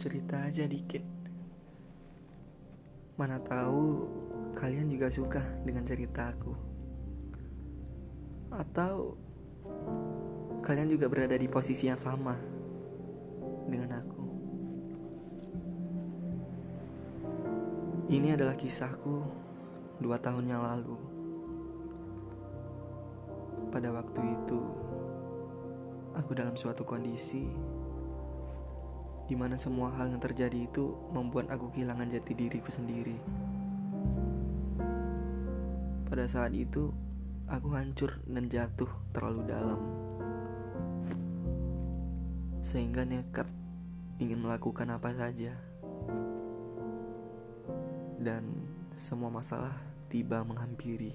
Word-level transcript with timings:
cerita 0.00 0.40
aja 0.40 0.64
dikit. 0.64 1.04
Mana 3.20 3.36
tahu 3.36 4.08
kalian 4.56 4.88
juga 4.88 5.12
suka 5.12 5.44
dengan 5.60 5.84
cerita 5.84 6.32
aku. 6.32 6.56
Atau 8.48 9.20
kalian 10.64 10.88
juga 10.88 11.04
berada 11.12 11.36
di 11.36 11.44
posisi 11.52 11.84
yang 11.92 12.00
sama 12.00 12.32
dengan 13.68 14.00
aku. 14.00 14.24
Ini 18.08 18.40
adalah 18.40 18.56
kisahku 18.56 19.20
dua 20.00 20.16
tahun 20.16 20.48
yang 20.48 20.64
lalu. 20.64 20.96
Pada 23.68 23.92
waktu 23.92 24.20
itu, 24.32 24.60
aku 26.16 26.32
dalam 26.32 26.56
suatu 26.56 26.88
kondisi 26.88 27.44
di 29.30 29.38
mana 29.38 29.54
semua 29.54 29.94
hal 29.94 30.10
yang 30.10 30.18
terjadi 30.18 30.66
itu 30.66 30.90
membuat 31.14 31.54
aku 31.54 31.70
kehilangan 31.70 32.10
jati 32.10 32.34
diriku 32.34 32.66
sendiri. 32.74 33.14
Pada 36.10 36.26
saat 36.26 36.50
itu, 36.50 36.90
aku 37.46 37.70
hancur 37.70 38.18
dan 38.26 38.50
jatuh 38.50 38.90
terlalu 39.14 39.46
dalam, 39.46 39.78
sehingga 42.58 43.06
nekat 43.06 43.46
ingin 44.18 44.42
melakukan 44.42 44.90
apa 44.90 45.14
saja, 45.14 45.54
dan 48.18 48.42
semua 48.98 49.30
masalah 49.30 49.78
tiba 50.10 50.42
menghampiri. 50.42 51.14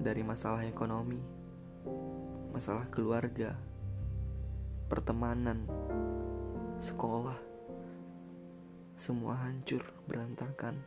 Dari 0.00 0.24
masalah 0.24 0.64
ekonomi, 0.64 1.20
masalah 2.48 2.88
keluarga 2.88 3.67
pertemanan, 4.88 5.68
sekolah, 6.80 7.36
semua 8.96 9.36
hancur 9.44 9.84
berantakan. 10.08 10.80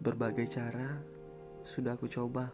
Berbagai 0.00 0.48
cara 0.48 0.96
sudah 1.60 2.00
aku 2.00 2.08
coba, 2.08 2.48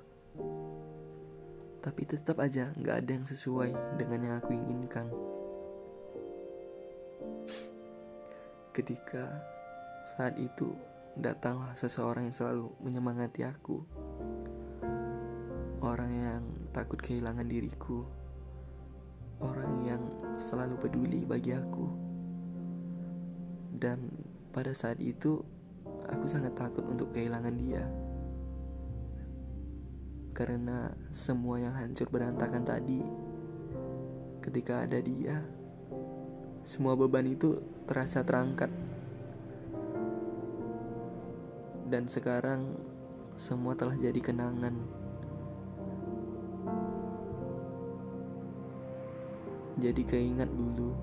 tapi 1.79 2.03
tetap 2.03 2.43
aja 2.43 2.75
nggak 2.75 2.97
ada 3.07 3.11
yang 3.15 3.27
sesuai 3.31 3.71
dengan 3.95 4.19
yang 4.19 4.35
aku 4.43 4.51
inginkan. 4.51 5.07
Ketika 8.75 9.39
saat 10.03 10.35
itu 10.35 10.75
datanglah 11.15 11.79
seseorang 11.79 12.27
yang 12.27 12.35
selalu 12.35 12.75
menyemangati 12.83 13.47
aku 13.47 13.87
orang 15.85 16.13
yang 16.17 16.43
takut 16.73 16.97
kehilangan 16.97 17.45
diriku, 17.45 18.09
orang 19.45 19.85
yang 19.85 20.03
selalu 20.41 20.81
peduli 20.81 21.29
bagi 21.29 21.53
aku, 21.53 21.87
dan 23.77 24.09
pada 24.49 24.73
saat 24.73 24.97
itu 24.97 25.45
aku 26.09 26.25
sangat 26.25 26.57
takut 26.57 26.89
untuk 26.89 27.13
kehilangan 27.13 27.53
dia. 27.61 27.85
Karena 30.33 30.89
semua 31.13 31.61
yang 31.61 31.77
hancur 31.77 32.09
berantakan 32.09 32.65
tadi, 32.65 33.05
ketika 34.41 34.89
ada 34.89 35.05
dia, 35.05 35.45
semua 36.65 36.97
beban 36.97 37.29
itu 37.29 37.61
terasa 37.85 38.25
terangkat, 38.25 38.73
dan 41.93 42.09
sekarang 42.09 42.73
semua 43.37 43.77
telah 43.77 44.01
jadi 44.01 44.19
kenangan. 44.25 45.04
Jadi 49.75 50.07
keingat 50.07 50.47
dulu 50.55 50.95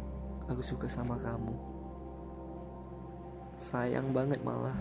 aku 0.48 0.64
suka 0.64 0.88
sama 0.88 1.20
kamu. 1.20 1.56
Sayang 3.60 4.16
banget 4.16 4.40
malah. 4.42 4.78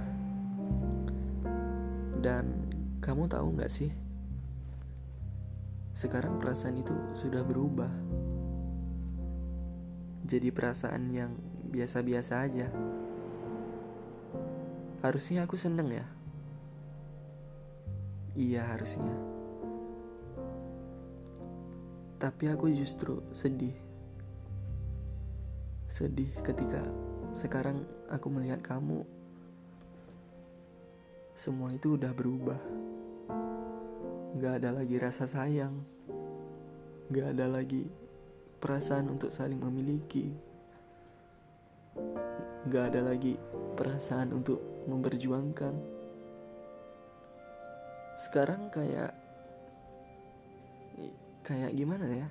Dan 2.23 2.71
kamu 3.03 3.27
tahu 3.27 3.59
nggak 3.59 3.73
sih? 3.73 3.91
Sekarang 5.91 6.39
perasaan 6.39 6.79
itu 6.79 6.95
sudah 7.13 7.43
berubah. 7.43 7.91
Jadi 10.25 10.55
perasaan 10.55 11.11
yang 11.11 11.35
biasa-biasa 11.75 12.47
aja. 12.47 12.71
Harusnya 15.03 15.49
aku 15.49 15.59
seneng 15.59 15.91
ya. 15.91 16.07
Iya 18.39 18.63
harusnya. 18.71 19.40
Tapi 22.21 22.53
aku 22.53 22.69
justru 22.69 23.25
sedih. 23.33 23.73
Sedih 25.89 26.29
ketika 26.45 26.85
sekarang 27.33 27.81
aku 28.13 28.29
melihat 28.29 28.61
kamu. 28.61 29.09
Semua 31.33 31.73
itu 31.73 31.97
udah 31.97 32.13
berubah. 32.13 32.61
Gak 34.37 34.61
ada 34.61 34.77
lagi 34.77 35.01
rasa 35.01 35.25
sayang. 35.25 35.81
Gak 37.09 37.41
ada 37.41 37.49
lagi 37.49 37.89
perasaan 38.61 39.17
untuk 39.17 39.33
saling 39.33 39.57
memiliki. 39.57 40.29
Gak 42.69 42.93
ada 42.93 43.01
lagi 43.17 43.41
perasaan 43.81 44.37
untuk 44.37 44.61
memperjuangkan. 44.85 45.73
Sekarang 48.21 48.69
kayak 48.69 49.17
kayak 51.51 51.75
gimana 51.75 52.07
ya? 52.07 52.29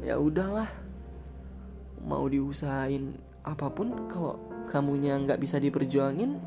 Ya 0.00 0.16
udahlah. 0.16 0.72
Mau 2.00 2.24
diusahain 2.32 3.12
apa 3.44 3.68
pun 3.68 4.08
kalau 4.08 4.40
kamunya 4.72 5.20
nggak 5.20 5.44
bisa 5.44 5.60
diperjuangin 5.60 6.40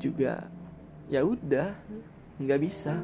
juga 0.00 0.48
ya 1.12 1.20
udah 1.20 1.76
nggak 2.40 2.60
bisa. 2.64 2.96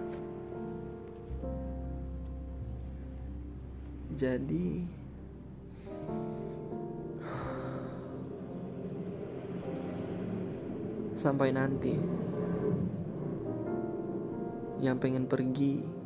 Jadi 4.17 4.89
sampai 11.13 11.53
nanti 11.53 11.93
yang 14.81 14.97
pengen 14.97 15.29
pergi 15.29 16.00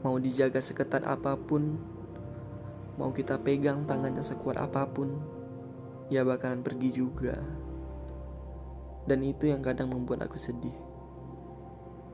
Mau 0.00 0.16
dijaga 0.16 0.64
seketat 0.64 1.04
apa 1.04 1.36
pun, 1.36 1.76
mau 2.96 3.12
kita 3.12 3.36
pegang 3.36 3.84
tangannya 3.84 4.24
sekuat 4.24 4.56
apa 4.56 4.88
pun, 4.88 5.20
ia 6.08 6.24
bakalan 6.24 6.64
pergi 6.64 6.88
juga. 6.88 7.36
Dan 9.04 9.20
itu 9.24 9.48
yang 9.48 9.60
kadang 9.60 9.92
membuat 9.92 10.24
aku 10.24 10.40
sedih. 10.40 10.72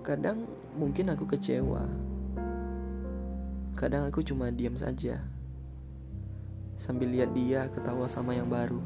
Kadang 0.02 0.50
mungkin 0.74 1.14
aku 1.14 1.30
kecewa. 1.30 1.86
Kadang 3.78 4.08
aku 4.10 4.22
cuma 4.22 4.50
diam 4.50 4.74
saja. 4.74 5.22
Sambil 6.74 7.10
lihat 7.10 7.34
dia 7.34 7.70
ketawa 7.70 8.10
sama 8.10 8.34
yang 8.34 8.50
baru. 8.50 8.80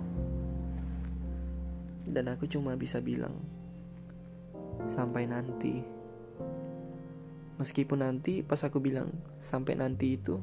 Dan 2.04 2.26
aku 2.32 2.48
cuma 2.50 2.74
bisa 2.74 2.98
bilang, 2.98 3.36
sampai 4.88 5.30
nanti. 5.30 5.99
Meskipun 7.60 8.00
nanti 8.00 8.40
pas 8.40 8.64
aku 8.64 8.80
bilang 8.80 9.12
sampai 9.36 9.76
nanti 9.76 10.16
itu 10.16 10.40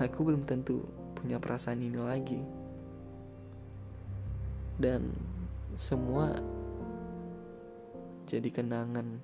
Aku 0.00 0.24
belum 0.24 0.42
tentu 0.48 0.82
punya 1.14 1.36
perasaan 1.36 1.84
ini 1.84 2.00
lagi. 2.00 2.40
Dan 4.80 5.12
semua 5.76 6.32
jadi 8.26 8.48
kenangan 8.48 9.20